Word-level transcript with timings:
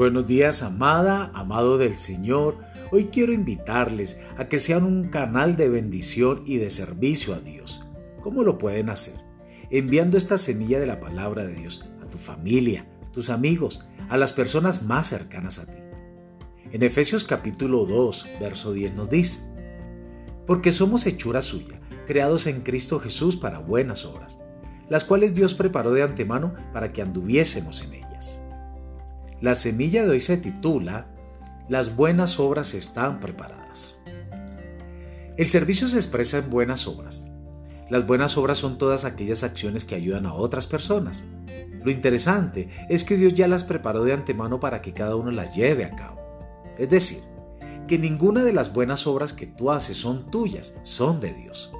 Buenos 0.00 0.26
días, 0.26 0.62
amada, 0.62 1.30
amado 1.34 1.76
del 1.76 1.98
Señor. 1.98 2.56
Hoy 2.90 3.10
quiero 3.12 3.34
invitarles 3.34 4.18
a 4.38 4.48
que 4.48 4.56
sean 4.56 4.84
un 4.84 5.10
canal 5.10 5.56
de 5.56 5.68
bendición 5.68 6.42
y 6.46 6.56
de 6.56 6.70
servicio 6.70 7.34
a 7.34 7.38
Dios. 7.38 7.82
¿Cómo 8.22 8.42
lo 8.42 8.56
pueden 8.56 8.88
hacer? 8.88 9.20
Enviando 9.68 10.16
esta 10.16 10.38
semilla 10.38 10.80
de 10.80 10.86
la 10.86 11.00
palabra 11.00 11.44
de 11.44 11.54
Dios 11.54 11.86
a 12.02 12.08
tu 12.08 12.16
familia, 12.16 12.88
tus 13.12 13.28
amigos, 13.28 13.84
a 14.08 14.16
las 14.16 14.32
personas 14.32 14.84
más 14.84 15.08
cercanas 15.08 15.58
a 15.58 15.66
ti. 15.66 15.76
En 16.72 16.82
Efesios 16.82 17.24
capítulo 17.24 17.84
2, 17.84 18.26
verso 18.40 18.72
10 18.72 18.94
nos 18.94 19.10
dice, 19.10 19.40
Porque 20.46 20.72
somos 20.72 21.04
hechura 21.04 21.42
suya, 21.42 21.78
creados 22.06 22.46
en 22.46 22.62
Cristo 22.62 23.00
Jesús 23.00 23.36
para 23.36 23.58
buenas 23.58 24.06
obras, 24.06 24.40
las 24.88 25.04
cuales 25.04 25.34
Dios 25.34 25.52
preparó 25.52 25.92
de 25.92 26.04
antemano 26.04 26.54
para 26.72 26.90
que 26.90 27.02
anduviésemos 27.02 27.82
en 27.82 27.92
ellas. 27.92 28.09
La 29.40 29.54
semilla 29.54 30.04
de 30.04 30.10
hoy 30.10 30.20
se 30.20 30.36
titula 30.36 31.06
Las 31.66 31.96
buenas 31.96 32.38
obras 32.38 32.74
están 32.74 33.20
preparadas. 33.20 34.02
El 35.38 35.48
servicio 35.48 35.88
se 35.88 35.96
expresa 35.96 36.36
en 36.36 36.50
buenas 36.50 36.86
obras. 36.86 37.32
Las 37.88 38.06
buenas 38.06 38.36
obras 38.36 38.58
son 38.58 38.76
todas 38.76 39.06
aquellas 39.06 39.42
acciones 39.42 39.86
que 39.86 39.94
ayudan 39.94 40.26
a 40.26 40.34
otras 40.34 40.66
personas. 40.66 41.24
Lo 41.82 41.90
interesante 41.90 42.68
es 42.90 43.02
que 43.02 43.16
Dios 43.16 43.32
ya 43.32 43.48
las 43.48 43.64
preparó 43.64 44.04
de 44.04 44.12
antemano 44.12 44.60
para 44.60 44.82
que 44.82 44.92
cada 44.92 45.16
uno 45.16 45.30
las 45.30 45.56
lleve 45.56 45.86
a 45.86 45.96
cabo. 45.96 46.20
Es 46.76 46.90
decir, 46.90 47.20
que 47.88 47.98
ninguna 47.98 48.44
de 48.44 48.52
las 48.52 48.74
buenas 48.74 49.06
obras 49.06 49.32
que 49.32 49.46
tú 49.46 49.70
haces 49.70 49.96
son 49.96 50.30
tuyas, 50.30 50.76
son 50.82 51.18
de 51.18 51.32
Dios. 51.32 51.72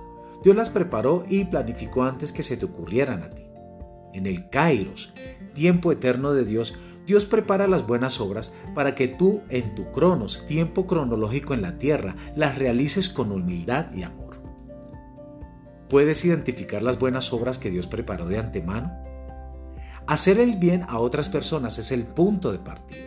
Dios 0.43 0.57
las 0.57 0.71
preparó 0.71 1.27
y 1.29 1.45
planificó 1.45 2.05
antes 2.05 2.33
que 2.33 2.43
se 2.43 2.57
te 2.57 2.65
ocurrieran 2.65 3.23
a 3.23 3.29
ti. 3.29 3.45
En 4.15 4.27
el 4.27 4.49
Kairos, 4.49 5.13
tiempo 5.53 5.93
eterno 5.93 6.33
de 6.33 6.47
Dios, 6.47 6.75
Dios 7.11 7.27
prepara 7.27 7.67
las 7.67 7.89
buenas 7.89 8.21
obras 8.21 8.55
para 8.73 8.95
que 8.95 9.09
tú 9.09 9.41
en 9.49 9.75
tu 9.75 9.91
cronos, 9.91 10.47
tiempo 10.47 10.87
cronológico 10.87 11.55
en 11.55 11.63
la 11.63 11.77
tierra, 11.77 12.15
las 12.37 12.57
realices 12.57 13.09
con 13.09 13.33
humildad 13.33 13.93
y 13.93 14.05
amor. 14.05 14.41
¿Puedes 15.89 16.25
identificar 16.25 16.83
las 16.83 17.01
buenas 17.01 17.33
obras 17.33 17.59
que 17.59 17.69
Dios 17.69 17.89
preparó 17.89 18.27
de 18.27 18.39
antemano? 18.39 18.97
Hacer 20.07 20.39
el 20.39 20.57
bien 20.59 20.85
a 20.89 21.01
otras 21.01 21.29
personas 21.29 21.81
es 21.81 21.91
el 21.91 22.05
punto 22.05 22.53
de 22.53 22.61
partida. 22.61 23.01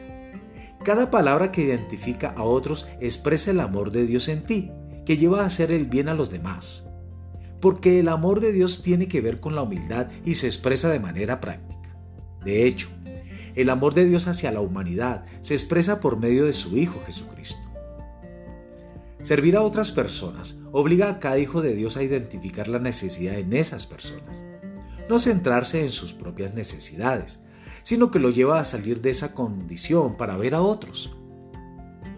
Cada 0.83 1.09
palabra 1.09 1.53
que 1.53 1.61
identifica 1.61 2.33
a 2.35 2.43
otros 2.43 2.85
expresa 2.99 3.51
el 3.51 3.61
amor 3.61 3.91
de 3.91 4.05
Dios 4.05 4.27
en 4.27 4.43
ti, 4.43 4.69
que 5.05 5.15
lleva 5.15 5.43
a 5.43 5.45
hacer 5.45 5.71
el 5.71 5.85
bien 5.85 6.09
a 6.09 6.13
los 6.13 6.29
demás. 6.29 6.89
Porque 7.61 8.01
el 8.01 8.09
amor 8.09 8.41
de 8.41 8.51
Dios 8.51 8.83
tiene 8.83 9.07
que 9.07 9.21
ver 9.21 9.39
con 9.39 9.55
la 9.55 9.61
humildad 9.61 10.07
y 10.25 10.35
se 10.35 10.47
expresa 10.47 10.89
de 10.89 10.99
manera 10.99 11.39
práctica. 11.39 11.97
De 12.43 12.67
hecho, 12.67 12.89
el 13.55 13.69
amor 13.69 13.93
de 13.93 14.05
Dios 14.05 14.27
hacia 14.27 14.51
la 14.51 14.61
humanidad 14.61 15.23
se 15.41 15.53
expresa 15.53 15.99
por 15.99 16.19
medio 16.19 16.45
de 16.45 16.53
su 16.53 16.77
Hijo 16.77 17.01
Jesucristo. 17.05 17.67
Servir 19.21 19.55
a 19.55 19.61
otras 19.61 19.91
personas 19.91 20.59
obliga 20.73 21.09
a 21.09 21.19
cada 21.19 21.39
hijo 21.39 21.61
de 21.61 21.75
Dios 21.75 21.95
a 21.95 22.03
identificar 22.03 22.67
la 22.67 22.79
necesidad 22.79 23.35
en 23.35 23.53
esas 23.53 23.87
personas. 23.87 24.45
No 25.07 25.17
centrarse 25.17 25.81
en 25.81 25.89
sus 25.89 26.13
propias 26.13 26.53
necesidades, 26.55 27.45
sino 27.83 28.11
que 28.11 28.19
lo 28.19 28.31
lleva 28.31 28.59
a 28.59 28.65
salir 28.65 28.99
de 28.99 29.11
esa 29.11 29.33
condición 29.33 30.17
para 30.17 30.35
ver 30.35 30.55
a 30.55 30.61
otros. 30.61 31.15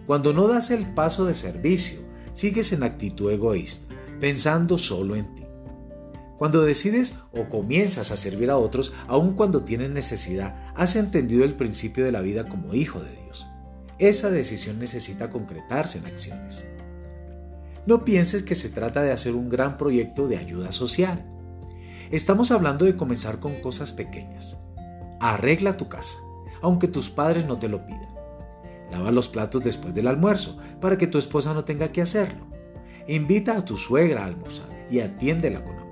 Cuando 0.06 0.32
no 0.32 0.48
das 0.48 0.70
el 0.72 0.92
paso 0.94 1.26
de 1.26 1.34
servicio, 1.34 2.00
sigues 2.32 2.72
en 2.72 2.82
actitud 2.82 3.30
egoísta, 3.30 3.94
pensando 4.18 4.76
solo 4.76 5.14
en 5.14 5.32
ti. 5.34 5.45
Cuando 6.38 6.62
decides 6.64 7.16
o 7.32 7.48
comienzas 7.48 8.10
a 8.10 8.16
servir 8.16 8.50
a 8.50 8.58
otros, 8.58 8.92
aun 9.08 9.34
cuando 9.34 9.62
tienes 9.62 9.90
necesidad, 9.90 10.54
has 10.74 10.96
entendido 10.96 11.44
el 11.44 11.54
principio 11.54 12.04
de 12.04 12.12
la 12.12 12.20
vida 12.20 12.44
como 12.44 12.74
hijo 12.74 13.00
de 13.00 13.10
Dios. 13.22 13.46
Esa 13.98 14.30
decisión 14.30 14.78
necesita 14.78 15.30
concretarse 15.30 15.98
en 15.98 16.06
acciones. 16.06 16.68
No 17.86 18.04
pienses 18.04 18.42
que 18.42 18.54
se 18.54 18.68
trata 18.68 19.02
de 19.02 19.12
hacer 19.12 19.34
un 19.34 19.48
gran 19.48 19.78
proyecto 19.78 20.28
de 20.28 20.36
ayuda 20.36 20.72
social. 20.72 21.24
Estamos 22.10 22.50
hablando 22.50 22.84
de 22.84 22.96
comenzar 22.96 23.40
con 23.40 23.60
cosas 23.62 23.92
pequeñas. 23.92 24.58
Arregla 25.20 25.76
tu 25.76 25.88
casa, 25.88 26.18
aunque 26.60 26.88
tus 26.88 27.08
padres 27.08 27.46
no 27.46 27.58
te 27.58 27.68
lo 27.68 27.86
pidan. 27.86 28.14
Lava 28.90 29.10
los 29.10 29.28
platos 29.28 29.62
después 29.62 29.94
del 29.94 30.06
almuerzo 30.06 30.58
para 30.80 30.98
que 30.98 31.06
tu 31.06 31.16
esposa 31.16 31.54
no 31.54 31.64
tenga 31.64 31.92
que 31.92 32.02
hacerlo. 32.02 32.46
Invita 33.08 33.56
a 33.56 33.64
tu 33.64 33.76
suegra 33.76 34.22
a 34.22 34.26
almorzar 34.26 34.68
y 34.90 35.00
atiéndela 35.00 35.64
con 35.64 35.74
amor. 35.74 35.85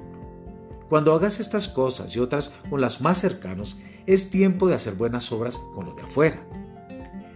Cuando 0.95 1.13
hagas 1.13 1.41
estas 1.41 1.67
cosas 1.67 2.15
y 2.15 2.21
otras 2.21 2.53
con 2.71 2.81
las 2.81 3.01
más 3.01 3.19
cercanos, 3.19 3.81
es 4.07 4.31
tiempo 4.31 4.69
de 4.69 4.77
hacer 4.77 4.95
buenas 4.95 5.33
obras 5.33 5.59
con 5.75 5.87
los 5.87 5.97
de 5.97 6.03
afuera. 6.03 6.47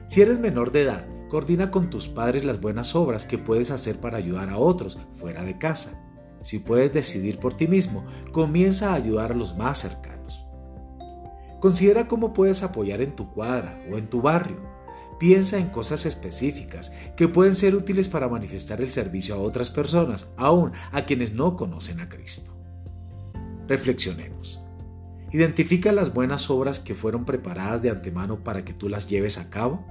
Si 0.07 0.21
eres 0.23 0.39
menor 0.39 0.71
de 0.71 0.83
edad, 0.83 1.09
coordina 1.29 1.73
con 1.73 1.91
tus 1.91 2.09
padres 2.09 2.45
las 2.45 2.61
buenas 2.61 2.95
obras 2.95 3.27
que 3.27 3.37
puedes 3.37 3.73
hacer 3.73 3.99
para 3.99 4.17
ayudar 4.17 4.49
a 4.49 4.59
otros 4.59 4.97
fuera 5.15 5.43
de 5.43 5.59
casa. 5.59 6.01
Si 6.41 6.61
puedes 6.61 6.93
decidir 6.93 7.41
por 7.41 7.53
ti 7.53 7.67
mismo, 7.67 8.07
comienza 8.31 8.93
a 8.93 8.95
ayudar 8.95 9.33
a 9.33 9.35
los 9.35 9.57
más 9.57 9.79
cercanos. 9.81 10.47
Considera 11.59 12.07
cómo 12.07 12.33
puedes 12.33 12.63
apoyar 12.63 13.03
en 13.03 13.17
tu 13.17 13.29
cuadra 13.33 13.85
o 13.93 13.99
en 13.99 14.09
tu 14.09 14.23
barrio. 14.23 14.63
Piensa 15.19 15.59
en 15.59 15.71
cosas 15.71 16.07
específicas 16.07 16.93
que 17.17 17.27
pueden 17.27 17.57
ser 17.57 17.75
útiles 17.75 18.09
para 18.09 18.29
manifestar 18.29 18.81
el 18.81 18.93
servicio 18.93 19.35
a 19.35 19.39
otras 19.39 19.69
personas, 19.69 20.33
aún 20.37 20.71
a 20.93 21.07
quienes 21.07 21.33
no 21.33 21.57
conocen 21.57 21.99
a 21.99 22.09
Cristo. 22.09 22.58
Reflexionemos. 23.69 24.61
Identifica 25.31 25.93
las 25.93 26.15
buenas 26.15 26.49
obras 26.49 26.81
que 26.81 26.95
fueron 26.95 27.27
preparadas 27.27 27.83
de 27.83 27.91
antemano 27.91 28.43
para 28.43 28.65
que 28.65 28.73
tú 28.73 28.89
las 28.89 29.06
lleves 29.06 29.37
a 29.37 29.51
cabo. 29.51 29.87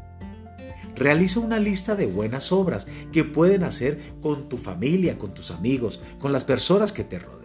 Realiza 0.96 1.40
una 1.40 1.60
lista 1.60 1.96
de 1.96 2.08
buenas 2.08 2.52
obras 2.52 2.88
que 3.12 3.24
pueden 3.24 3.64
hacer 3.64 4.16
con 4.20 4.50
tu 4.50 4.58
familia, 4.58 5.20
con 5.20 5.36
tus 5.36 5.52
amigos, 5.52 6.02
con 6.18 6.34
las 6.34 6.44
personas 6.44 6.92
que 6.92 7.04
te 7.04 7.20
rodean. 7.20 7.38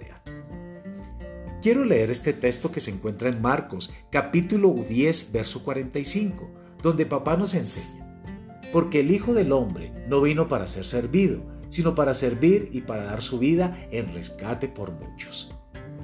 Quiero 1.60 1.84
leer 1.84 2.10
este 2.10 2.32
texto 2.32 2.72
que 2.72 2.80
se 2.80 2.90
encuentra 2.90 3.28
en 3.28 3.42
Marcos, 3.42 3.92
capítulo 4.10 4.74
10, 4.88 5.32
verso 5.32 5.62
45, 5.62 6.50
donde 6.82 7.04
papá 7.04 7.36
nos 7.36 7.52
enseña, 7.52 8.22
porque 8.72 9.00
el 9.00 9.10
Hijo 9.10 9.34
del 9.34 9.52
Hombre 9.52 9.92
no 10.08 10.22
vino 10.22 10.48
para 10.48 10.66
ser 10.66 10.86
servido, 10.86 11.42
sino 11.68 11.94
para 11.94 12.14
servir 12.14 12.70
y 12.72 12.80
para 12.80 13.04
dar 13.04 13.20
su 13.20 13.38
vida 13.38 13.86
en 13.92 14.14
rescate 14.14 14.66
por 14.66 14.92
muchos. 14.92 15.54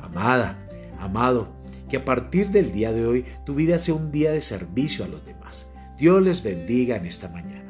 Amada, 0.08 0.58
amado, 0.98 1.48
que 1.88 1.98
a 1.98 2.04
partir 2.04 2.50
del 2.50 2.72
día 2.72 2.92
de 2.92 3.06
hoy 3.06 3.24
tu 3.44 3.54
vida 3.54 3.78
sea 3.78 3.94
un 3.94 4.10
día 4.10 4.32
de 4.32 4.41
servicio 4.41 5.04
a 5.04 5.08
los 5.08 5.24
demás. 5.24 5.70
Dios 5.98 6.22
les 6.22 6.42
bendiga 6.42 6.96
en 6.96 7.04
esta 7.04 7.28
mañana. 7.28 7.68